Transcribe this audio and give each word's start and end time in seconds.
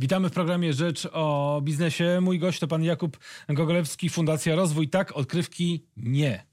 Witamy 0.00 0.28
w 0.28 0.32
programie 0.32 0.72
Rzecz 0.72 1.08
o 1.12 1.60
biznesie. 1.64 2.18
Mój 2.20 2.38
gość 2.38 2.60
to 2.60 2.68
pan 2.68 2.82
Jakub 2.84 3.18
Gogolewski, 3.48 4.08
Fundacja 4.08 4.54
Rozwój. 4.56 4.88
Tak, 4.88 5.12
odkrywki 5.16 5.84
nie. 5.96 6.44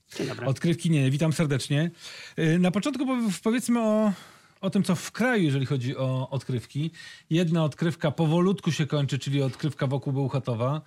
Odkrywki 0.45 0.89
nie. 0.89 1.11
Witam 1.11 1.33
serdecznie. 1.33 1.91
Y, 2.39 2.59
Na 2.59 2.71
początku 2.71 3.05
pow- 3.05 3.41
powiedzmy 3.43 3.79
o, 3.81 4.11
o 4.61 4.69
tym, 4.69 4.83
co 4.83 4.95
w 4.95 5.11
kraju, 5.11 5.43
jeżeli 5.43 5.65
chodzi 5.65 5.97
o 5.97 6.29
odkrywki. 6.29 6.91
Jedna 7.29 7.63
odkrywka 7.63 8.11
powolutku 8.11 8.71
się 8.71 8.85
kończy, 8.87 9.19
czyli 9.19 9.41
odkrywka 9.41 9.87
wokół 9.87 10.13
Bełchatowa, 10.13 10.81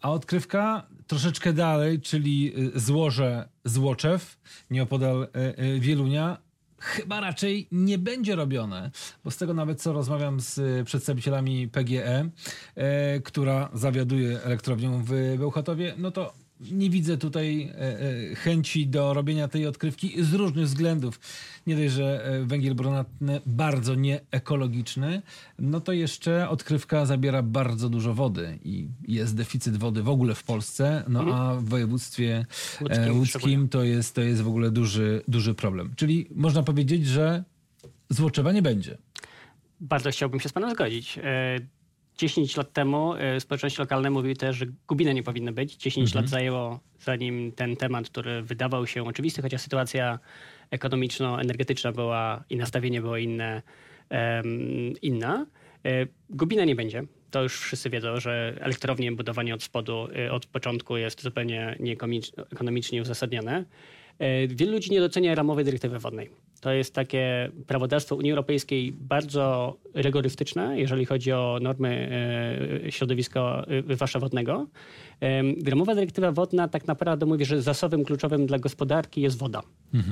a 0.00 0.10
odkrywka 0.12 0.86
troszeczkę 1.06 1.52
dalej, 1.52 2.00
czyli 2.00 2.52
y, 2.76 2.80
złoże 2.80 3.48
Złoczew, 3.64 4.38
nieopodal 4.70 5.28
y, 5.76 5.80
Wielunia, 5.80 6.38
chyba 6.84 7.20
raczej 7.20 7.68
nie 7.72 7.98
będzie 7.98 8.36
robione, 8.36 8.90
bo 9.24 9.30
z 9.30 9.36
tego 9.36 9.54
nawet 9.54 9.82
co 9.82 9.92
rozmawiam 9.92 10.40
z 10.40 10.58
y, 10.58 10.84
przedstawicielami 10.84 11.68
PGE, 11.68 12.28
e, 12.74 13.20
która 13.20 13.68
zawiaduje 13.72 14.42
elektrownią 14.42 15.02
w 15.04 15.36
Bełchatowie, 15.38 15.94
no 15.98 16.10
to 16.10 16.43
nie 16.72 16.90
widzę 16.90 17.18
tutaj 17.18 17.62
e, 17.62 18.00
e, 18.30 18.34
chęci 18.34 18.86
do 18.86 19.14
robienia 19.14 19.48
tej 19.48 19.66
odkrywki 19.66 20.24
z 20.24 20.34
różnych 20.34 20.64
względów. 20.64 21.20
Nie 21.66 21.76
dość, 21.76 21.92
że 21.92 22.24
e, 22.24 22.44
węgiel 22.44 22.74
brunatny 22.74 23.40
bardzo 23.46 23.94
nieekologiczny, 23.94 25.22
no 25.58 25.80
to 25.80 25.92
jeszcze 25.92 26.48
odkrywka 26.48 27.06
zabiera 27.06 27.42
bardzo 27.42 27.88
dużo 27.88 28.14
wody 28.14 28.58
i 28.64 28.88
jest 29.08 29.36
deficyt 29.36 29.76
wody 29.76 30.02
w 30.02 30.08
ogóle 30.08 30.34
w 30.34 30.42
Polsce, 30.42 31.04
no 31.08 31.20
a 31.34 31.54
w 31.54 31.64
województwie 31.64 32.46
Łódzkim 32.80 33.18
łódzkim 33.18 33.68
to 33.68 33.82
jest, 33.82 34.14
to 34.14 34.20
jest 34.20 34.42
w 34.42 34.48
ogóle 34.48 34.70
duży, 34.70 35.22
duży 35.28 35.54
problem. 35.54 35.92
Czyli 35.96 36.26
można 36.34 36.62
powiedzieć, 36.62 37.06
że 37.06 37.44
złoczewa 38.10 38.52
nie 38.52 38.62
będzie. 38.62 38.98
Bardzo 39.80 40.10
chciałbym 40.10 40.40
się 40.40 40.48
z 40.48 40.52
panem 40.52 40.70
zgodzić. 40.70 41.18
E, 42.14 42.18
10 42.18 42.56
lat 42.56 42.72
temu 42.72 43.14
e, 43.14 43.40
społeczność 43.40 43.78
lokalna 43.78 44.10
mówiły 44.10 44.36
też, 44.36 44.56
że 44.56 44.66
Gubiny 44.88 45.14
nie 45.14 45.22
powinny 45.22 45.52
być. 45.52 45.76
10 45.76 46.14
lat 46.14 46.28
zajęło, 46.28 46.80
zanim 47.00 47.52
ten 47.52 47.76
temat, 47.76 48.10
który 48.10 48.42
wydawał 48.42 48.86
się 48.86 49.04
oczywisty, 49.06 49.42
chociaż 49.42 49.60
sytuacja 49.60 50.18
ekonomiczno-energetyczna 50.70 51.92
była 51.92 52.44
i 52.50 52.56
nastawienie 52.56 53.00
było 53.00 53.16
inne, 53.16 53.62
em, 54.08 54.92
inna. 55.02 55.46
E, 55.84 56.06
Gubina 56.30 56.64
nie 56.64 56.74
będzie. 56.74 57.02
To 57.30 57.42
już 57.42 57.60
wszyscy 57.60 57.90
wiedzą, 57.90 58.20
że 58.20 58.56
elektrownie 58.60 59.12
budowanie 59.12 59.54
od 59.54 59.62
spodu, 59.62 60.08
e, 60.16 60.32
od 60.32 60.46
początku 60.46 60.96
jest 60.96 61.22
zupełnie 61.22 61.76
nieekonomicznie 61.80 63.02
uzasadnione. 63.02 63.64
Wielu 64.48 64.72
ludzi 64.72 64.90
nie 64.90 65.00
docenia 65.00 65.34
ramowej 65.34 65.64
dyrektywy 65.64 65.98
wodnej. 65.98 66.30
To 66.64 66.72
jest 66.72 66.94
takie 66.94 67.50
prawodawstwo 67.66 68.16
Unii 68.16 68.30
Europejskiej 68.30 68.92
bardzo 68.92 69.76
rygorystyczne, 69.94 70.80
jeżeli 70.80 71.04
chodzi 71.04 71.32
o 71.32 71.58
normy 71.62 72.10
e, 72.86 72.92
środowiska 72.92 73.64
e, 73.68 73.82
wywłaszcza 73.82 74.18
wodnego. 74.18 74.66
Em, 75.20 75.54
Ramowa 75.66 75.94
dyrektywa 75.94 76.32
wodna 76.32 76.68
tak 76.68 76.86
naprawdę 76.86 77.26
mówi, 77.26 77.44
że 77.44 77.62
zasobem 77.62 78.04
kluczowym 78.04 78.46
dla 78.46 78.58
gospodarki 78.58 79.20
jest 79.20 79.38
woda. 79.38 79.62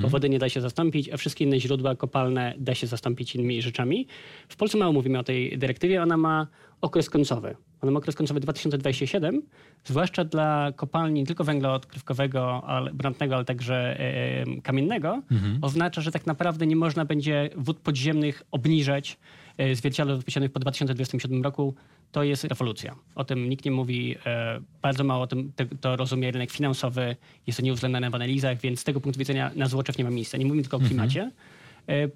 Bo 0.01 0.07
wody 0.07 0.29
nie 0.29 0.39
da 0.39 0.49
się 0.49 0.61
zastąpić, 0.61 1.09
a 1.09 1.17
wszystkie 1.17 1.45
inne 1.45 1.59
źródła 1.59 1.95
kopalne 1.95 2.53
da 2.57 2.75
się 2.75 2.87
zastąpić 2.87 3.35
innymi 3.35 3.61
rzeczami. 3.61 4.07
W 4.49 4.55
Polsce 4.55 4.77
mało 4.77 4.93
mówimy 4.93 5.19
o 5.19 5.23
tej 5.23 5.57
dyrektywie. 5.57 6.03
Ona 6.03 6.17
ma 6.17 6.47
okres 6.81 7.09
końcowy. 7.09 7.55
Ona 7.83 7.91
ma 7.91 7.97
okres 7.97 8.15
końcowy 8.15 8.39
2027, 8.39 9.41
zwłaszcza 9.83 10.25
dla 10.25 10.71
kopalni 10.75 11.19
nie 11.19 11.25
tylko 11.25 11.43
węgla 11.43 11.73
odkrywkowego, 11.73 12.63
ale, 12.63 12.93
brunatnego, 12.93 13.35
ale 13.35 13.45
także 13.45 13.99
e, 13.99 14.61
kamiennego. 14.61 15.21
Oznacza, 15.61 16.01
że 16.01 16.11
tak 16.11 16.25
naprawdę 16.25 16.67
nie 16.67 16.75
można 16.75 17.05
będzie 17.05 17.49
wód 17.55 17.79
podziemnych 17.79 18.43
obniżać 18.51 19.17
e, 19.57 19.75
zwierciadle 19.75 20.17
wypuszczonych 20.17 20.51
po 20.51 20.59
2027 20.59 21.43
roku. 21.43 21.75
To 22.11 22.23
jest 22.23 22.43
rewolucja. 22.43 22.95
O 23.15 23.23
tym 23.23 23.49
nikt 23.49 23.65
nie 23.65 23.71
mówi. 23.71 24.15
E, 24.25 24.59
bardzo 24.81 25.03
mało 25.03 25.23
o 25.23 25.27
tym 25.27 25.51
te, 25.55 25.65
to 25.65 25.95
rozumie 25.95 26.31
rynek 26.31 26.51
finansowy. 26.51 27.15
Jest 27.47 27.59
to 27.59 27.65
nieuwzględnione 27.65 28.09
w 28.09 28.15
analizach, 28.15 28.59
więc 28.61 28.79
z 28.79 28.83
tego 28.83 29.01
punktu 29.01 29.19
widzenia 29.19 29.51
na 29.55 29.67
Złoczew 29.67 29.97
nie 29.97 30.03
ma 30.03 30.09
miejsca. 30.09 30.37
Nie 30.37 30.45
mówimy 30.45 30.61
tylko 30.63 30.77
o 30.77 30.79
klimacie. 30.79 31.21
E, 31.21 31.31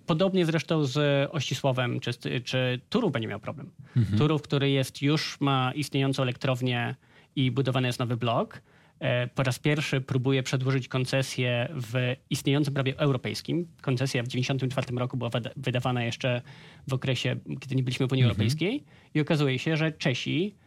Podobnie 0.05 0.45
zresztą 0.45 0.85
z 0.85 1.29
Ościsłowem 1.31 1.99
czy, 1.99 2.11
czy 2.43 2.79
Turów 2.89 3.11
będzie 3.11 3.27
miał 3.27 3.39
problem. 3.39 3.71
Turów, 4.17 4.41
który 4.41 4.69
jest, 4.69 5.01
już 5.01 5.37
ma 5.41 5.71
istniejącą 5.75 6.23
elektrownię 6.23 6.95
i 7.35 7.51
budowany 7.51 7.87
jest 7.87 7.99
nowy 7.99 8.17
blok. 8.17 8.61
e, 8.99 9.27
Po 9.27 9.43
raz 9.43 9.59
pierwszy 9.59 10.01
próbuje 10.01 10.43
przedłużyć 10.43 10.87
koncesję 10.87 11.67
w 11.75 12.15
istniejącym 12.29 12.73
prawie 12.73 12.99
europejskim. 12.99 13.67
Koncesja 13.81 14.23
w 14.23 14.27
1994 14.27 14.99
roku 14.99 15.17
była 15.17 15.29
wyda- 15.29 15.51
wydawana 15.57 16.03
jeszcze 16.03 16.41
w 16.87 16.93
okresie, 16.93 17.35
kiedy 17.59 17.75
nie 17.75 17.83
byliśmy 17.83 18.07
w 18.07 18.11
Unii 18.11 18.23
Europejskiej. 18.23 18.83
I 19.13 19.21
okazuje 19.21 19.59
się, 19.59 19.77
że 19.77 19.91
Czesi 19.91 20.55
e, 20.55 20.66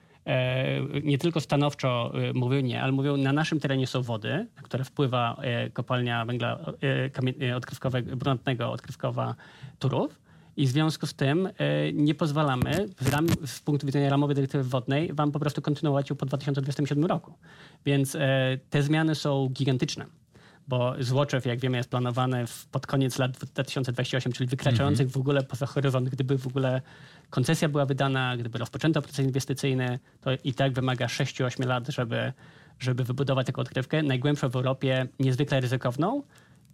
nie 1.02 1.18
tylko 1.18 1.40
stanowczo 1.40 2.12
e, 2.14 2.32
mówią 2.32 2.60
nie, 2.60 2.82
ale 2.82 2.92
mówią, 2.92 3.16
na 3.16 3.32
naszym 3.32 3.60
terenie 3.60 3.86
są 3.86 4.02
wody, 4.02 4.46
na 4.56 4.62
które 4.62 4.84
wpływa 4.84 5.36
e, 5.42 5.70
kopalnia 5.70 6.24
węgla 6.24 6.58
e, 7.42 7.48
e, 7.48 7.56
odkrywkowego, 7.56 8.16
brunatnego 8.16 8.72
odkrywkowa 8.72 9.34
Turów. 9.78 10.20
I 10.56 10.66
w 10.66 10.70
związku 10.70 11.06
z 11.06 11.14
tym 11.14 11.46
e, 11.46 11.92
nie 11.92 12.14
pozwalamy 12.14 12.88
z, 13.00 13.08
ram, 13.08 13.26
z 13.46 13.60
punktu 13.60 13.86
widzenia 13.86 14.10
ramowej 14.10 14.34
dyrektywy 14.34 14.64
wodnej 14.64 15.12
wam 15.12 15.32
po 15.32 15.38
prostu 15.38 15.62
kontynuować 15.62 16.10
ją 16.10 16.16
po 16.16 16.26
2027 16.26 17.04
roku. 17.04 17.34
Więc 17.86 18.14
e, 18.14 18.58
te 18.70 18.82
zmiany 18.82 19.14
są 19.14 19.48
gigantyczne. 19.48 20.06
Bo 20.68 20.94
Złoczew, 21.00 21.46
jak 21.46 21.60
wiemy, 21.60 21.76
jest 21.76 21.90
planowany 21.90 22.46
w, 22.46 22.66
pod 22.66 22.86
koniec 22.86 23.18
lat 23.18 23.30
2028, 23.32 24.32
czyli 24.32 24.48
wykraczających 24.48 25.10
w 25.10 25.16
ogóle 25.16 25.42
poza 25.42 25.66
horyzont. 25.66 26.08
Gdyby 26.08 26.38
w 26.38 26.46
ogóle 26.46 26.82
koncesja 27.30 27.68
była 27.68 27.86
wydana, 27.86 28.36
gdyby 28.36 28.58
rozpoczęto 28.58 29.02
proces 29.02 29.26
inwestycyjny, 29.26 29.98
to 30.20 30.30
i 30.44 30.54
tak 30.54 30.72
wymaga 30.72 31.06
6-8 31.06 31.66
lat, 31.66 31.88
żeby, 31.88 32.32
żeby 32.78 33.04
wybudować 33.04 33.46
taką 33.46 33.62
odkrywkę. 33.62 34.02
Najgłębszą 34.02 34.48
w 34.48 34.56
Europie, 34.56 35.08
niezwykle 35.18 35.60
ryzykowną. 35.60 36.22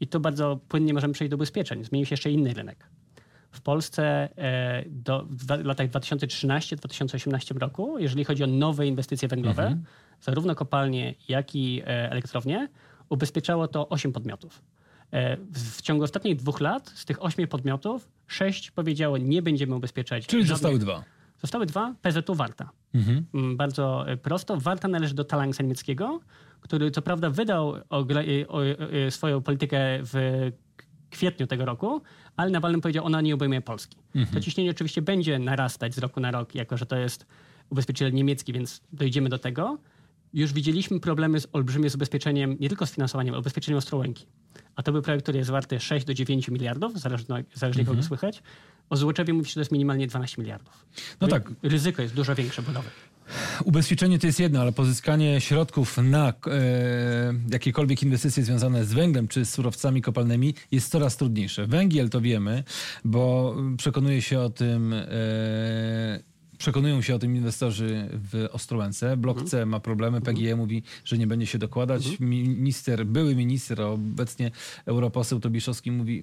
I 0.00 0.06
tu 0.06 0.20
bardzo 0.20 0.60
płynnie 0.68 0.94
możemy 0.94 1.14
przejść 1.14 1.30
do 1.30 1.36
ubezpieczeń. 1.36 1.84
Zmienił 1.84 2.06
się 2.06 2.12
jeszcze 2.12 2.30
inny 2.30 2.54
rynek. 2.54 2.86
W 3.52 3.60
Polsce 3.60 4.28
e, 4.36 4.84
do, 4.86 5.26
w 5.30 5.64
latach 5.64 5.88
2013-2018 5.88 7.58
roku, 7.58 7.98
jeżeli 7.98 8.24
chodzi 8.24 8.44
o 8.44 8.46
nowe 8.46 8.86
inwestycje 8.86 9.28
węglowe, 9.28 9.76
zarówno 10.20 10.54
kopalnie, 10.54 11.14
jak 11.28 11.54
i 11.54 11.82
e, 11.82 12.10
elektrownie, 12.10 12.68
ubezpieczało 13.08 13.68
to 13.68 13.88
8 13.88 14.12
podmiotów. 14.12 14.62
E, 15.12 15.36
w, 15.36 15.82
ciągu 15.82 16.04
ostatnich 16.04 16.36
dwóch 16.36 16.60
lat 16.60 16.88
z 16.94 17.04
tych 17.04 17.22
8 17.24 17.46
podmiotów 17.48 18.08
6 18.26 18.70
powiedziało, 18.70 19.18
nie 19.18 19.42
będziemy 19.42 19.74
ubezpieczać. 19.74 20.26
Czyli 20.26 20.42
żadnych- 20.42 20.56
zostały 20.58 20.78
dwa. 20.78 21.04
Zostały 21.40 21.66
dwa, 21.66 21.94
PZU 22.02 22.34
Warta. 22.34 22.70
Mm, 23.34 23.56
Bardzo 23.56 24.08
e, 24.10 24.16
prosto. 24.16 24.56
Warta 24.60 24.88
należy 24.88 25.14
do 25.14 25.24
Talangsa 25.24 25.62
niemieckiego, 25.62 26.20
który 26.60 26.90
co 26.90 27.02
prawda 27.02 27.30
wydał 27.30 27.76
e, 27.76 29.10
swoją 29.10 29.42
politykę 29.42 29.78
w 30.02 30.14
kwietniu 31.10 31.46
tego 31.46 31.64
roku, 31.64 32.02
ale 32.36 32.50
na 32.50 32.60
walnym 32.60 32.80
powiedział, 32.80 33.04
ona 33.04 33.20
nie 33.20 33.34
obejmuje 33.34 33.60
Polski. 33.60 33.96
To 34.34 34.40
ciśnienie 34.40 34.70
oczywiście 34.70 35.02
będzie 35.02 35.38
narastać 35.38 35.94
z 35.94 35.98
roku 35.98 36.20
na 36.20 36.30
rok, 36.30 36.54
jako 36.54 36.76
że 36.76 36.86
to 36.86 36.96
jest 36.96 37.26
ubezpieczyciel 37.70 38.12
niemiecki, 38.12 38.52
więc 38.52 38.80
dojdziemy 38.92 39.28
do 39.28 39.38
tego. 39.38 39.78
Już 40.36 40.52
widzieliśmy 40.52 41.00
problemy 41.00 41.40
z 41.40 41.46
olbrzymie 41.52 41.90
z 41.90 41.94
ubezpieczeniem, 41.94 42.56
nie 42.60 42.68
tylko 42.68 42.86
z 42.86 42.90
finansowaniem, 42.90 43.34
ale 43.34 43.40
ubezpieczeniem 43.40 43.78
Ostrołęki. 43.78 44.26
A 44.76 44.82
to 44.82 44.92
był 44.92 45.02
projekt, 45.02 45.22
który 45.22 45.38
jest 45.38 45.50
warty 45.50 45.80
6 45.80 46.06
do 46.06 46.14
9 46.14 46.48
miliardów, 46.48 47.00
zależnie, 47.00 47.44
zależnie 47.54 47.84
kogo 47.84 48.02
słychać. 48.02 48.42
O 48.90 48.96
Złoczewie 48.96 49.32
mówi 49.32 49.46
się, 49.46 49.50
że 49.50 49.54
to 49.54 49.60
jest 49.60 49.72
minimalnie 49.72 50.06
12 50.06 50.42
miliardów. 50.42 50.86
No 51.20 51.26
Ry- 51.26 51.30
tak. 51.30 51.52
Ryzyko 51.62 52.02
jest 52.02 52.14
dużo 52.14 52.34
większe 52.34 52.62
budowy. 52.62 52.88
Ubezpieczenie 53.64 54.18
to 54.18 54.26
jest 54.26 54.40
jedno, 54.40 54.60
ale 54.60 54.72
pozyskanie 54.72 55.40
środków 55.40 55.98
na 55.98 56.28
e, 56.28 56.32
jakiekolwiek 57.50 58.02
inwestycje 58.02 58.44
związane 58.44 58.84
z 58.84 58.92
węglem 58.92 59.28
czy 59.28 59.44
z 59.44 59.50
surowcami 59.50 60.02
kopalnymi 60.02 60.54
jest 60.70 60.90
coraz 60.90 61.16
trudniejsze. 61.16 61.66
Węgiel 61.66 62.10
to 62.10 62.20
wiemy, 62.20 62.64
bo 63.04 63.56
przekonuje 63.76 64.22
się 64.22 64.40
o 64.40 64.50
tym. 64.50 64.92
E, 64.92 65.06
Przekonują 66.58 67.02
się 67.02 67.14
o 67.14 67.18
tym 67.18 67.36
inwestorzy 67.36 68.08
w 68.12 68.48
Ostrołęce. 68.52 69.16
Blok 69.16 69.42
C 69.44 69.66
ma 69.66 69.80
problemy. 69.80 70.20
PGE 70.20 70.56
mówi, 70.56 70.82
że 71.04 71.18
nie 71.18 71.26
będzie 71.26 71.46
się 71.46 71.58
dokładać. 71.58 72.20
Minister, 72.20 73.06
były 73.06 73.34
minister, 73.34 73.80
obecnie 73.80 74.50
europoseł 74.86 75.40
Tobiszowski 75.40 75.92
mówi, 75.92 76.22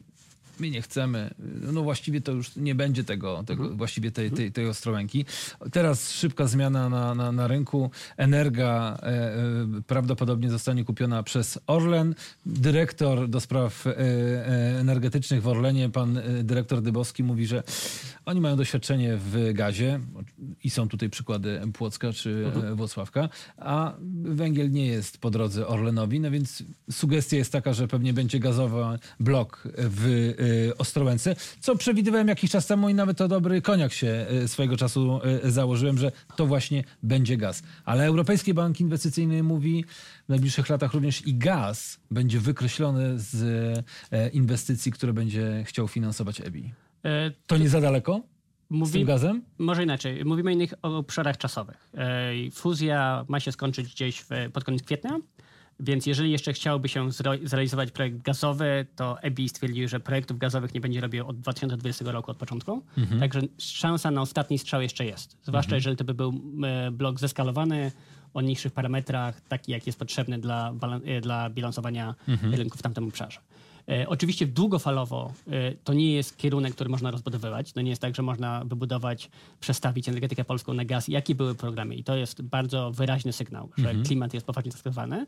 my 0.60 0.70
nie 0.70 0.82
chcemy. 0.82 1.34
No 1.62 1.82
właściwie 1.82 2.22
to 2.22 2.32
już 2.32 2.56
nie 2.56 2.76
będzie 2.76 3.04
tego, 3.04 3.44
tego 3.44 3.70
właściwie 3.70 4.12
tej, 4.12 4.32
tej, 4.32 4.52
tej 4.52 4.68
Ostrołęki. 4.68 5.26
Teraz 5.72 6.12
szybka 6.12 6.48
zmiana 6.48 6.90
na, 6.90 7.16
na, 7.16 7.32
na 7.32 7.48
rynku. 7.48 7.92
Energa 8.18 8.98
e, 9.02 9.06
e, 9.06 9.38
prawdopodobnie 9.88 10.50
zostanie 10.50 10.84
kupiona 10.84 11.24
przez 11.24 11.60
Orlen. 11.68 12.16
Dyrektor 12.46 13.30
do 13.30 13.40
spraw 13.40 13.88
e, 13.88 13.98
e, 13.98 14.80
energetycznych 14.80 15.42
w 15.42 15.48
Orlenie, 15.48 15.90
pan 15.90 16.18
e, 16.18 16.44
dyrektor 16.44 16.82
Dybowski 16.82 17.24
mówi, 17.24 17.48
że 17.48 17.64
oni 18.26 18.42
mają 18.42 18.56
doświadczenie 18.56 19.18
w 19.18 19.54
gazie 19.54 20.00
i 20.64 20.70
są 20.70 20.90
tutaj 20.90 21.10
przykłady 21.10 21.62
Płocka 21.74 22.14
czy 22.14 22.52
e, 22.72 22.76
Włocławka, 22.76 23.30
a 23.58 23.94
węgiel 24.24 24.72
nie 24.72 24.88
jest 24.88 25.18
po 25.18 25.32
drodze 25.32 25.68
Orlenowi, 25.68 26.20
no 26.20 26.32
więc 26.32 26.64
sugestia 26.92 27.38
jest 27.38 27.52
taka, 27.52 27.74
że 27.74 27.88
pewnie 27.88 28.14
będzie 28.14 28.40
gazowy 28.40 28.74
blok 29.20 29.64
w 29.78 30.34
y, 30.44 30.78
Ostrołęce, 30.78 31.36
co 31.60 31.76
przewidywałem 31.76 32.28
jakiś 32.28 32.52
czas 32.52 32.68
temu 32.68 32.90
i 32.90 32.94
nawet 32.94 33.18
to 33.18 33.28
dobry 33.28 33.62
koniak 33.62 33.94
się 33.94 34.26
y, 34.44 34.48
swojego 34.48 34.78
czasu 34.78 35.20
y, 35.46 35.52
założyłem, 35.52 35.98
że 35.98 36.12
to 36.36 36.46
właśnie 36.46 36.84
będzie 37.04 37.38
gaz. 37.38 37.64
Ale 37.86 38.06
Europejski 38.06 38.54
Bank 38.54 38.80
Inwestycyjny 38.80 39.44
mówi 39.44 39.86
w 40.26 40.30
najbliższych 40.30 40.70
latach 40.70 40.94
również 40.94 41.28
i 41.28 41.36
gaz 41.36 42.00
będzie 42.12 42.40
wykreślony 42.40 43.20
z 43.20 43.44
e, 44.12 44.30
inwestycji, 44.30 44.92
które 44.92 45.14
będzie 45.14 45.64
chciał 45.66 45.88
finansować 45.88 46.42
EBI. 46.42 46.74
E, 47.06 47.32
to 47.48 47.58
nie 47.58 47.70
za 47.70 47.82
daleko? 47.82 48.22
Mówi, 48.70 49.06
gazem? 49.06 49.42
Może 49.58 49.84
inaczej. 49.84 50.26
Mówimy 50.26 50.50
o 50.50 50.54
innych 50.54 50.74
obszarach 50.82 51.38
czasowych. 51.38 51.92
Fuzja 52.54 53.26
ma 53.28 53.40
się 53.40 53.52
skończyć 53.52 53.94
gdzieś 53.94 54.20
w, 54.20 54.52
pod 54.54 54.64
koniec 54.64 54.84
kwietnia. 54.84 55.20
Więc 55.80 56.06
jeżeli 56.06 56.32
jeszcze 56.32 56.54
chciałby 56.54 56.90
się 56.90 57.10
zrealizować 57.44 57.92
projekt 57.92 58.22
gazowy, 58.22 58.86
to 58.96 59.22
EBI 59.22 59.50
stwierdził, 59.50 59.88
że 59.88 60.00
projektów 60.00 60.38
gazowych 60.38 60.74
nie 60.74 60.82
będzie 60.82 61.02
robił 61.02 61.28
od 61.28 61.40
2020 61.40 62.12
roku 62.12 62.32
od 62.32 62.38
początku. 62.38 62.84
Mhm. 62.98 63.20
Także 63.20 63.42
szansa 63.58 64.12
na 64.12 64.22
ostatni 64.22 64.60
strzał 64.60 64.82
jeszcze 64.82 65.06
jest. 65.06 65.38
Zwłaszcza 65.44 65.68
mhm. 65.68 65.78
jeżeli 65.78 65.98
to 65.98 66.04
by 66.04 66.14
był 66.14 66.34
blok 66.92 67.20
zeskalowany 67.20 67.92
o 68.34 68.42
niższych 68.42 68.74
parametrach, 68.74 69.42
taki 69.42 69.72
jak 69.72 69.88
jest 69.88 70.00
potrzebny 70.00 70.40
dla, 70.40 70.74
e, 71.06 71.22
dla 71.22 71.50
bilansowania 71.50 72.16
mhm. 72.28 72.54
rynku 72.54 72.78
w 72.78 72.82
tamtym 72.82 73.08
obszarze. 73.08 73.40
E, 73.90 74.10
oczywiście 74.10 74.48
długofalowo 74.48 75.34
e, 75.48 75.72
to 75.84 75.94
nie 75.94 76.14
jest 76.14 76.38
kierunek, 76.38 76.74
który 76.76 76.90
można 76.90 77.12
rozbudowywać. 77.12 77.74
To 77.74 77.82
nie 77.82 77.90
jest 77.90 78.02
tak, 78.02 78.16
że 78.16 78.22
można 78.22 78.66
wybudować, 78.66 79.30
przestawić 79.60 80.10
energetykę 80.10 80.46
polską 80.46 80.74
na 80.74 80.86
gaz. 80.86 81.08
Jakie 81.08 81.36
były 81.36 81.56
programy? 81.56 81.96
I 81.96 82.04
to 82.04 82.16
jest 82.16 82.42
bardzo 82.42 82.92
wyraźny 82.92 83.34
sygnał, 83.34 83.70
że 83.78 83.90
mhm. 83.90 84.06
klimat 84.06 84.34
jest 84.34 84.46
poważnie 84.46 84.72
zaskazowany. 84.72 85.26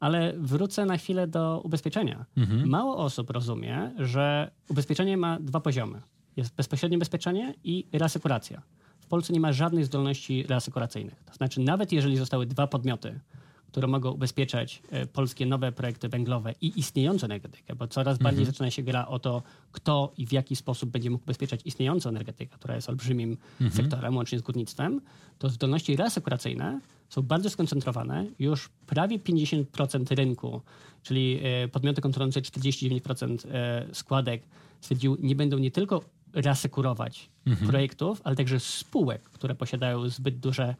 Ale 0.00 0.32
wrócę 0.36 0.84
na 0.84 0.96
chwilę 0.96 1.26
do 1.26 1.60
ubezpieczenia. 1.64 2.24
Mhm. 2.36 2.68
Mało 2.68 2.96
osób 2.96 3.30
rozumie, 3.30 3.90
że 3.98 4.50
ubezpieczenie 4.68 5.16
ma 5.16 5.38
dwa 5.40 5.60
poziomy. 5.60 6.02
Jest 6.36 6.54
bezpośrednie 6.54 6.98
ubezpieczenie 6.98 7.54
i 7.64 7.86
reasekuracja. 7.92 8.62
W 9.00 9.06
Polsce 9.06 9.32
nie 9.32 9.40
ma 9.40 9.52
żadnych 9.52 9.86
zdolności 9.86 10.42
reasekuracyjnych. 10.42 11.22
To 11.26 11.34
znaczy, 11.34 11.60
nawet 11.60 11.92
jeżeli 11.92 12.16
zostały 12.16 12.46
dwa 12.46 12.66
podmioty, 12.66 13.20
które 13.68 13.86
mogą 13.86 14.10
ubezpieczać 14.10 14.82
e, 14.90 15.06
polskie 15.06 15.46
nowe 15.46 15.72
projekty 15.72 16.08
węglowe 16.08 16.54
i 16.60 16.78
istniejącą 16.80 17.24
energetykę, 17.24 17.74
bo 17.74 17.88
coraz 17.88 18.18
bardziej 18.18 18.42
mhm. 18.42 18.54
zaczyna 18.54 18.70
się 18.70 18.82
gra 18.82 19.06
o 19.06 19.18
to, 19.18 19.42
kto 19.72 20.12
i 20.16 20.26
w 20.26 20.32
jaki 20.32 20.56
sposób 20.56 20.90
będzie 20.90 21.10
mógł 21.10 21.24
ubezpieczać 21.24 21.60
istniejącą 21.64 22.08
energetykę, 22.08 22.56
która 22.56 22.74
jest 22.74 22.88
olbrzymim 22.88 23.36
mhm. 23.60 23.70
sektorem, 23.72 24.16
łącznie 24.16 24.38
z 24.38 24.42
górnictwem, 24.42 25.00
to 25.38 25.48
zdolności 25.48 25.96
reasekuracyjne 25.96 26.80
są 27.08 27.22
bardzo 27.22 27.50
skoncentrowane. 27.50 28.26
Już 28.38 28.68
prawie 28.86 29.18
50% 29.18 30.16
rynku, 30.16 30.60
czyli 31.02 31.40
e, 31.42 31.68
podmioty 31.68 32.00
kontrolujące 32.00 32.40
49% 32.40 33.48
e, 33.50 33.86
składek, 33.92 34.42
stwierdził, 34.80 35.16
nie 35.20 35.34
będą 35.34 35.58
nie 35.58 35.70
tylko 35.70 36.04
reasekurować 36.32 37.30
mhm. 37.46 37.70
projektów, 37.70 38.20
ale 38.24 38.36
także 38.36 38.60
spółek, 38.60 39.22
które 39.22 39.54
posiadają 39.54 40.08
zbyt 40.08 40.38
duże 40.38 40.74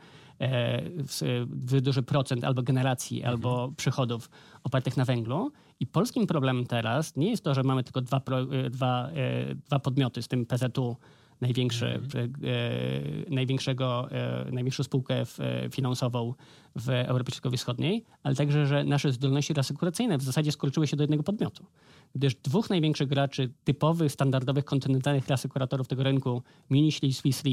zbyt 1.45 1.85
duży 1.85 2.03
procent 2.03 2.45
albo 2.45 2.63
generacji, 2.63 3.17
mhm. 3.17 3.35
albo 3.35 3.73
przychodów 3.77 4.31
opartych 4.65 4.97
na 4.97 5.05
węglu. 5.05 5.53
I 5.81 5.87
polskim 5.87 6.27
problemem 6.27 6.67
teraz 6.67 7.17
nie 7.17 7.31
jest 7.31 7.45
to, 7.45 7.55
że 7.55 7.63
mamy 7.63 7.85
tylko 7.85 8.01
dwa, 8.01 8.21
e, 8.67 8.71
dwa, 8.71 9.09
e, 9.09 9.55
dwa 9.55 9.79
podmioty, 9.79 10.23
z 10.23 10.29
tym 10.29 10.47
PZU 10.47 10.97
największy, 11.41 11.87
mhm. 11.87 12.33
e, 12.45 13.35
największego, 13.35 14.11
e, 14.11 14.51
największą 14.53 14.83
spółkę 14.83 15.25
w, 15.25 15.39
finansową 15.73 16.35
w 16.77 16.89
Europie 16.89 17.33
Środkowo-Wschodniej, 17.33 18.05
ale 18.23 18.35
także, 18.35 18.67
że 18.67 18.85
nasze 18.85 19.13
zdolności 19.13 19.55
reasekuracyjne 19.55 20.19
w 20.19 20.23
zasadzie 20.23 20.53
skurczyły 20.53 20.87
się 20.87 20.97
do 20.97 21.03
jednego 21.03 21.23
podmiotu. 21.23 21.67
Gdyż 22.15 22.35
dwóch 22.35 22.71
największych 22.71 23.09
graczy 23.09 23.53
typowych, 23.65 24.13
standardowych, 24.13 24.65
kontynentalnych 24.65 25.29
reasekuratorów 25.29 25.89
tego 25.89 26.03
rynku, 26.03 26.43
Miniśli 26.71 27.09
i 27.09 27.15
Swiss 27.15 27.43
Re, 27.47 27.53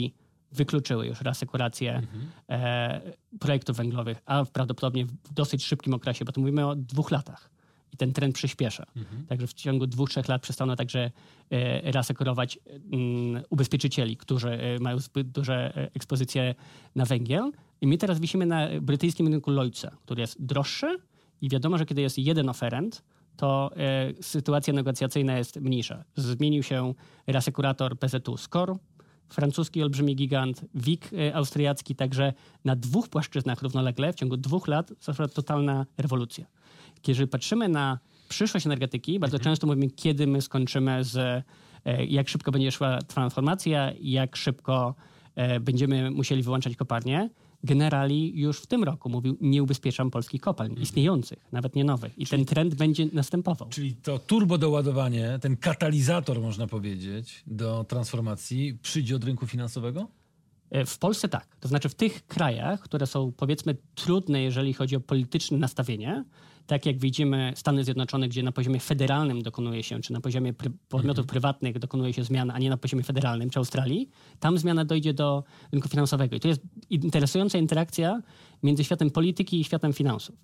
wykluczyły 0.52 1.08
już 1.08 1.22
reasekurację 1.22 1.96
mhm. 1.96 2.26
e, 2.50 3.02
projektów 3.40 3.78
węglowych, 3.78 4.22
a 4.26 4.46
prawdopodobnie 4.46 5.06
w 5.06 5.34
dosyć 5.34 5.66
szybkim 5.66 5.94
okresie, 5.94 6.26
bo 6.26 6.32
tu 6.32 6.42
mówimy 6.42 6.68
o 6.68 6.76
dwóch 6.76 7.12
latach 7.12 7.56
i 7.94 7.98
ten 7.98 8.14
trend 8.14 8.36
przyspiesza. 8.36 8.86
Mhm. 8.96 9.26
Także 9.28 9.48
w 9.48 9.54
ciągu 9.54 9.88
dwóch, 9.88 10.10
trzech 10.10 10.28
lat 10.28 10.42
przestaną 10.42 10.76
także 10.76 11.12
e, 11.52 11.92
reasekurować 11.92 12.60
mm, 12.92 13.44
ubezpieczycieli, 13.50 14.18
którzy 14.18 14.50
e, 14.50 14.80
mają 14.80 15.00
zbyt 15.00 15.32
duże 15.32 15.78
e, 15.78 15.90
ekspozycje 15.94 16.56
na 16.96 17.06
węgiel. 17.06 17.52
I 17.82 17.88
my 17.88 17.98
teraz 17.98 18.20
wisimy 18.20 18.46
na 18.46 18.68
brytyjskim 18.82 19.28
rynku 19.28 19.52
Lloydsa, 19.52 19.92
który 20.06 20.22
jest 20.22 20.46
droższy 20.46 20.98
i 21.42 21.50
wiadomo, 21.50 21.78
że 21.78 21.86
kiedy 21.86 22.02
jest 22.02 22.18
jeden 22.18 22.50
oferent, 22.50 23.04
to 23.38 23.72
sytuacja 24.22 24.74
negocjacyjna 24.74 25.38
jest 25.38 25.62
mniejsza. 25.62 26.04
Zmienił 26.16 26.64
się 26.64 26.94
reasekurator 27.28 28.00
PZU 28.00 28.38
SCOR, 28.38 28.78
francuski 29.30 29.84
olbrzymi 29.84 30.16
gigant, 30.16 30.66
WIG 30.76 31.12
austriacki, 31.34 31.96
także 31.96 32.34
na 32.66 32.76
dwóch 32.76 33.10
płaszczyznach 33.10 33.62
równolegle 33.62 34.14
w 34.14 34.16
ciągu 34.16 34.38
dwóch 34.38 34.68
lat 34.68 34.92
zaszła 35.02 35.28
totalna 35.28 35.86
rewolucja. 35.98 36.46
Jeżeli 37.07 37.28
patrzymy 37.28 37.69
na 37.69 38.00
przyszłość 38.30 38.66
energetyki, 38.66 39.19
bardzo 39.19 39.38
mhm. 39.38 39.44
często 39.44 39.68
mówimy, 39.68 39.90
kiedy 39.90 40.28
my 40.28 40.42
skończymy 40.42 41.04
z, 41.04 41.16
e, 41.86 42.06
jak 42.06 42.30
szybko 42.30 42.52
będzie 42.52 42.72
szła 42.72 43.02
transformacja, 43.02 43.92
jak 44.02 44.36
szybko 44.36 44.96
e, 45.36 45.60
będziemy 45.60 46.12
musieli 46.12 46.44
wyłączać 46.44 46.75
kopalnie 46.75 47.30
generali 47.66 48.40
już 48.40 48.60
w 48.60 48.68
tym 48.68 48.84
roku 48.84 49.10
mówił, 49.10 49.38
nie 49.42 49.63
ubezpieczam 49.63 50.12
polskich 50.12 50.42
kopalń 50.42 50.69
mhm. 50.69 50.84
istniejących, 50.84 51.40
nawet 51.52 51.75
nie 51.75 51.84
nowych. 51.84 52.19
I 52.19 52.25
czyli, 52.25 52.46
ten 52.46 52.54
trend 52.56 52.75
będzie 52.75 53.06
następował. 53.13 53.69
Czyli 53.69 53.96
to 53.96 54.19
turbo 54.19 54.58
doładowanie, 54.58 55.40
ten 55.42 55.58
katalizator, 55.58 56.42
można 56.42 56.68
powiedzieć, 56.68 57.44
do 57.48 57.84
transformacji 57.84 58.78
przyjdzie 58.81 59.16
od 59.16 59.24
rynku 59.24 59.48
finansowego? 59.48 60.08
E, 60.69 60.86
w 60.86 60.98
Polsce 60.98 61.30
tak. 61.30 61.56
To 61.60 61.68
znaczy 61.68 61.90
w 61.90 61.96
tych 61.96 62.28
krajach, 62.28 62.80
które 62.80 63.08
są 63.08 63.31
powiedzmy 63.31 63.78
trudne, 63.96 64.42
jeżeli 64.42 64.74
chodzi 64.74 64.96
o 64.96 65.00
polityczne 65.00 65.58
nastawienie, 65.58 66.24
tak 66.67 66.85
jak 66.85 67.00
widzimy 67.00 67.53
Stany 67.56 67.83
Zjednoczone, 67.83 68.27
gdzie 68.27 68.44
na 68.44 68.51
poziomie 68.51 68.79
federalnym 68.79 69.41
dokonuje 69.41 69.83
się, 69.83 70.01
czy 70.01 70.13
na 70.13 70.21
poziomie 70.21 70.53
pry 70.53 70.71
podmiotów 70.89 71.23
mhm. 71.23 71.27
prywatnych 71.27 71.79
dokonuje 71.79 72.13
się 72.13 72.23
zmiana, 72.23 72.53
a 72.53 72.59
nie 72.59 72.69
na 72.69 72.77
poziomie 72.77 73.03
federalnym, 73.03 73.50
czy 73.50 73.59
Australii, 73.59 74.09
tam 74.39 74.57
zmiana 74.57 74.85
dojdzie 74.85 75.13
do 75.13 75.44
rynku 75.71 75.89
finansowego. 75.89 76.35
I 76.35 76.39
to 76.39 76.47
jest 76.47 76.62
interesująca 76.89 77.57
interakcja 77.57 78.21
między 78.63 78.83
światem 78.83 79.12
polityki 79.12 79.59
i 79.59 79.63
światem 79.63 79.94
finansów. 79.94 80.35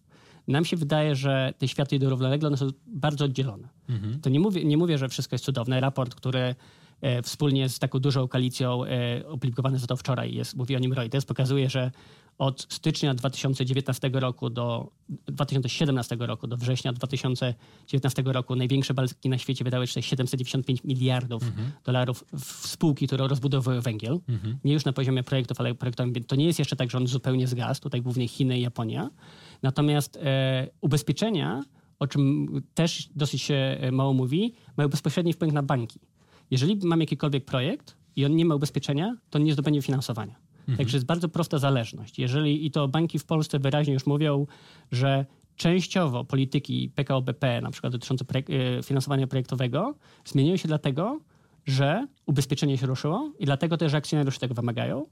Nam 0.47 0.65
się 0.65 0.77
wydaje, 0.77 1.15
że 1.15 1.53
te 1.57 1.67
światy 1.67 1.99
równolegle, 1.99 2.47
one 2.47 2.57
są 2.57 2.67
bardzo 2.87 3.25
oddzielone. 3.25 3.67
Mhm. 3.89 4.21
To 4.21 4.29
nie 4.29 4.39
mówię, 4.39 4.65
nie 4.65 4.77
mówię, 4.77 4.97
że 4.97 5.09
wszystko 5.09 5.33
jest 5.33 5.45
cudowne. 5.45 5.79
Raport, 5.79 6.15
który 6.15 6.55
e, 7.01 7.21
wspólnie 7.21 7.69
z 7.69 7.79
taką 7.79 7.99
dużą 7.99 8.27
koalicją 8.27 8.85
e, 8.85 9.27
opublikowany 9.27 9.77
został 9.77 9.97
wczoraj, 9.97 10.33
jest, 10.33 10.55
mówi 10.55 10.75
o 10.75 10.79
nim 10.79 10.93
Reuters, 10.93 11.25
pokazuje, 11.25 11.69
że 11.69 11.91
od 12.37 12.67
stycznia 12.69 13.13
2019 13.13 14.09
roku 14.13 14.49
do 14.49 14.91
2017 15.09 16.17
roku 16.19 16.47
do 16.47 16.57
września 16.57 16.93
2019 16.93 18.23
roku 18.25 18.55
największe 18.55 18.93
banki 18.93 19.29
na 19.29 19.37
świecie 19.37 19.63
wydały 19.63 19.87
795 19.87 20.83
miliardów 20.83 21.43
mhm. 21.43 21.71
dolarów 21.83 22.25
w 22.39 22.67
spółki, 22.67 23.07
które 23.07 23.27
rozbudowują 23.27 23.81
węgiel. 23.81 24.19
Mhm. 24.29 24.57
Nie 24.63 24.73
już 24.73 24.85
na 24.85 24.93
poziomie 24.93 25.23
projektów, 25.23 25.59
ale 25.59 25.75
projektowym. 25.75 26.13
To 26.13 26.35
nie 26.35 26.45
jest 26.45 26.59
jeszcze 26.59 26.75
tak, 26.75 26.91
że 26.91 26.97
on 26.97 27.07
zupełnie 27.07 27.47
zgasł. 27.47 27.81
Tutaj 27.81 28.01
głównie 28.01 28.27
Chiny 28.27 28.59
i 28.59 28.61
Japonia. 28.61 29.09
Natomiast 29.63 30.17
e, 30.17 30.69
ubezpieczenia, 30.81 31.63
o 31.99 32.07
czym 32.07 32.47
też 32.73 33.09
dosyć 33.15 33.41
się 33.41 33.55
e, 33.55 33.91
mało 33.91 34.13
mówi, 34.13 34.53
mają 34.77 34.89
bezpośredni 34.89 35.33
wpływ 35.33 35.53
na 35.53 35.63
banki. 35.63 35.99
Jeżeli 36.51 36.79
mam 36.83 36.99
jakikolwiek 36.99 37.45
projekt 37.45 37.97
i 38.15 38.25
on 38.25 38.35
nie 38.35 38.45
ma 38.45 38.55
ubezpieczenia, 38.55 39.17
to 39.29 39.39
nie 39.39 39.53
zdobędzie 39.53 39.81
finansowania. 39.81 40.50
Mhm. 40.61 40.77
Także 40.77 40.97
jest 40.97 41.07
bardzo 41.07 41.29
prosta 41.29 41.57
zależność. 41.57 42.19
Jeżeli 42.19 42.65
i 42.65 42.71
to 42.71 42.87
banki 42.87 43.19
w 43.19 43.25
Polsce 43.25 43.59
wyraźnie 43.59 43.93
już 43.93 44.05
mówią, 44.05 44.47
że 44.91 45.25
częściowo 45.55 46.25
polityki 46.25 46.91
PKO 46.95 47.21
BP, 47.21 47.61
na 47.61 47.71
przykład 47.71 47.93
dotyczące 47.93 48.25
projek 48.25 48.49
e, 48.49 48.83
finansowania 48.83 49.27
projektowego, 49.27 49.95
zmieniły 50.25 50.57
się 50.57 50.67
dlatego, 50.67 51.19
że 51.65 52.07
ubezpieczenie 52.25 52.77
się 52.77 52.87
ruszyło 52.87 53.31
i 53.39 53.45
dlatego 53.45 53.77
też 53.77 53.93
akcjonariusze 53.93 54.39
tego 54.39 54.53
wymagają. 54.53 55.05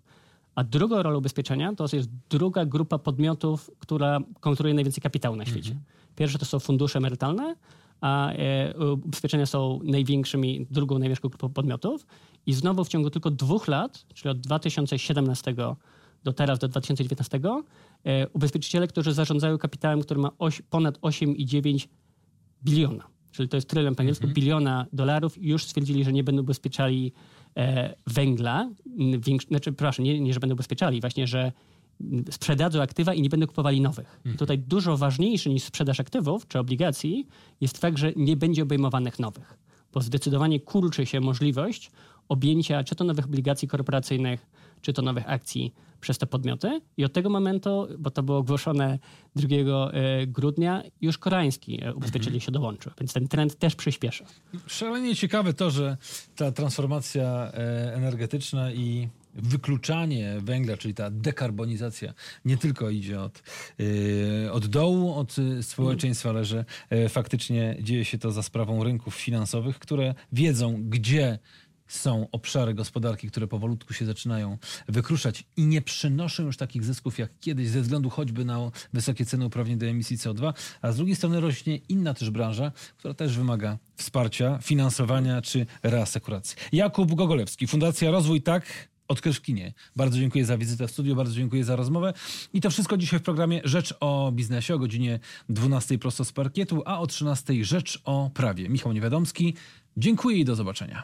A 0.56 0.64
drugą 0.64 1.04
rolą 1.04 1.18
ubezpieczenia 1.18 1.76
to 1.76 1.86
jest 1.94 2.10
druga 2.30 2.66
grupa 2.66 2.98
podmiotów, 2.98 3.72
która 3.80 4.20
kontroluje 4.40 4.74
najwięcej 4.74 5.02
kapitału 5.02 5.36
na 5.36 5.46
świecie. 5.46 5.70
Mhm. 5.72 5.86
Pierwsze 6.16 6.40
to 6.40 6.46
są 6.46 6.60
fundusze 6.60 6.98
emerytalne, 6.98 7.56
a 8.02 8.32
e, 8.32 8.74
ubezpieczenia 8.94 9.46
są 9.46 9.80
największymi, 9.84 10.68
drugą 10.72 11.00
największą 11.00 11.30
grupą 11.30 11.50
podmiotów. 11.50 12.06
I 12.46 12.54
znowu 12.54 12.84
w 12.84 12.88
ciągu 12.88 13.10
tylko 13.10 13.32
dwóch 13.32 13.68
lat, 13.68 14.06
czyli 14.14 14.32
od 14.32 14.40
2017 14.40 15.56
do 16.24 16.34
teraz, 16.34 16.60
do 16.60 16.68
2019, 16.68 17.40
e, 18.04 18.28
ubezpieczyciele, 18.28 18.88
którzy 18.88 19.14
zarządzają 19.14 19.58
kapitałem, 19.58 20.02
który 20.02 20.20
ma 20.20 20.32
oś, 20.40 20.62
ponad 20.62 20.98
8,9 20.98 21.88
biliona, 22.64 23.08
czyli 23.32 23.50
to 23.50 23.58
jest 23.58 23.70
trylion 23.70 23.96
po 23.96 24.02
angielsku, 24.02 24.24
mhm. 24.24 24.34
biliona 24.34 24.86
dolarów, 24.94 25.44
już 25.44 25.64
stwierdzili, 25.64 26.04
że 26.04 26.14
nie 26.14 26.24
będą 26.24 26.42
ubezpieczali 26.42 27.14
e, 27.58 27.96
węgla, 28.08 28.70
większy, 29.20 29.48
znaczy, 29.48 29.74
proszę, 29.74 30.04
nie, 30.04 30.20
nie, 30.20 30.34
że 30.34 30.40
będą 30.40 30.54
ubezpieczali, 30.54 31.02
właśnie, 31.02 31.28
że 31.28 31.52
sprzedadzą 32.32 32.82
aktywa 32.82 33.14
i 33.14 33.22
nie 33.22 33.30
będą 33.30 33.48
kupowali 33.48 33.82
nowych. 33.82 34.18
Mhm. 34.18 34.38
Tutaj 34.38 34.60
dużo 34.60 34.98
ważniejszy 34.98 35.50
niż 35.50 35.64
sprzedaż 35.64 36.00
aktywów 36.00 36.48
czy 36.48 36.60
obligacji 36.60 37.28
jest 37.62 37.78
fakt, 37.78 37.98
że 37.98 38.14
nie 38.16 38.38
będzie 38.38 38.64
obejmowanych 38.64 39.20
nowych 39.20 39.58
bo 39.94 40.02
zdecydowanie 40.02 40.60
kurczy 40.60 41.06
się 41.06 41.20
możliwość 41.20 41.92
objęcia 42.30 42.84
czy 42.84 42.96
to 42.96 43.04
nowych 43.04 43.26
obligacji 43.26 43.68
korporacyjnych, 43.68 44.46
czy 44.82 44.94
to 44.94 45.02
nowych 45.02 45.30
akcji 45.30 45.74
przez 46.02 46.18
te 46.18 46.28
podmioty. 46.28 46.82
I 46.98 47.06
od 47.06 47.14
tego 47.14 47.30
momentu, 47.30 47.88
bo 48.00 48.12
to 48.12 48.24
było 48.24 48.38
ogłoszone 48.38 49.00
2 49.36 49.48
e, 49.56 50.28
grudnia, 50.28 50.84
już 51.02 51.18
koreański 51.18 51.84
e, 51.84 51.94
ubezpieczyciel 51.94 52.40
się 52.40 52.52
dołączył, 52.52 52.92
więc 53.00 53.14
ten 53.14 53.28
trend 53.28 53.56
też 53.56 53.76
przyspiesza. 53.76 54.26
Szalenie 54.68 55.16
ciekawe 55.16 55.54
to, 55.54 55.72
że 55.72 55.98
ta 56.36 56.52
transformacja 56.52 57.26
e, 57.26 57.96
energetyczna 57.96 58.72
i 58.72 59.10
wykluczanie 59.36 60.36
węgla, 60.42 60.78
czyli 60.78 60.94
ta 60.94 61.10
dekarbonizacja, 61.10 62.14
nie 62.46 62.58
tylko 62.58 62.90
idzie 62.90 63.22
od, 63.22 63.44
od 64.52 64.68
dołu, 64.68 65.14
od 65.14 65.36
społeczeństwa, 65.62 66.30
ale 66.30 66.46
że 66.46 66.66
faktycznie 67.10 67.78
dzieje 67.82 68.06
się 68.06 68.18
to 68.18 68.32
za 68.32 68.44
sprawą 68.44 68.84
rynków 68.84 69.16
finansowych, 69.16 69.80
które 69.80 70.16
wiedzą, 70.32 70.84
gdzie 70.90 71.40
są 71.90 72.28
obszary 72.32 72.74
gospodarki, 72.74 73.28
które 73.28 73.48
powolutku 73.48 73.94
się 73.94 74.06
zaczynają 74.06 74.58
wykruszać 74.88 75.44
i 75.58 75.66
nie 75.66 75.82
przynoszą 75.82 76.44
już 76.44 76.58
takich 76.58 76.84
zysków 76.84 77.20
jak 77.20 77.40
kiedyś 77.40 77.70
ze 77.70 77.82
względu 77.82 78.10
choćby 78.10 78.46
na 78.46 78.72
wysokie 78.94 79.26
ceny 79.26 79.46
uprawnień 79.46 79.78
do 79.78 79.86
emisji 79.86 80.18
CO2, 80.18 80.54
a 80.82 80.92
z 80.92 80.98
drugiej 80.98 81.16
strony 81.16 81.40
rośnie 81.40 81.78
inna 81.78 82.14
też 82.14 82.30
branża, 82.30 82.72
która 82.98 83.14
też 83.14 83.38
wymaga 83.38 83.78
wsparcia, 83.96 84.60
finansowania 84.62 85.42
czy 85.42 85.66
reasekuracji. 85.84 86.56
Jakub 86.72 87.16
Gogolewski, 87.16 87.68
Fundacja 87.68 88.12
Rozwój 88.12 88.42
Tak, 88.42 88.90
od 89.10 89.22
Kryszkinie. 89.22 89.74
Bardzo 89.96 90.20
dziękuję 90.20 90.46
za 90.46 90.58
wizytę 90.58 90.88
w 90.88 90.92
studiu, 90.92 91.16
bardzo 91.16 91.36
dziękuję 91.36 91.64
za 91.64 91.76
rozmowę. 91.76 92.14
I 92.54 92.62
to 92.62 92.70
wszystko 92.70 92.98
dzisiaj 92.98 93.20
w 93.20 93.24
programie 93.24 93.62
Rzecz 93.64 93.94
o 94.00 94.32
biznesie 94.32 94.76
o 94.76 94.80
godzinie 94.80 95.20
12 95.50 95.98
prosto 95.98 96.26
z 96.26 96.32
parkietu, 96.32 96.84
a 96.86 97.00
o 97.00 97.08
13 97.08 97.66
Rzecz 97.66 98.02
o 98.06 98.32
prawie. 98.34 98.70
Michał 98.70 98.94
Niewiadomski, 98.94 99.56
dziękuję 99.98 100.38
i 100.38 100.46
do 100.46 100.56
zobaczenia. 100.56 101.04